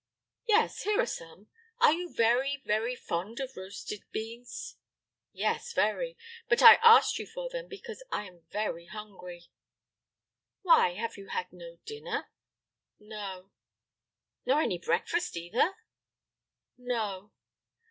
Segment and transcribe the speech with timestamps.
[0.47, 1.49] "Yes, here are some.
[1.79, 4.75] Are you very, very fond of roasted beans?"
[5.31, 6.17] "Yes, very;
[6.49, 9.51] but I asked you for them because I am very hungry."
[10.63, 12.31] "Why, have you had no dinner?"
[12.99, 13.51] "No."
[14.43, 15.75] "Nor any breakfast, either?"
[16.79, 17.31] "No."